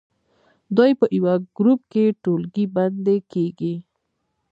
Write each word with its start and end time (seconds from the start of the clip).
دوی 0.77 0.91
په 0.99 1.05
یوه 1.17 1.33
ګروپ 1.57 1.81
کې 1.91 2.03
ټولګی 2.23 2.65
بندي 2.75 3.17
کیږي. 3.31 3.75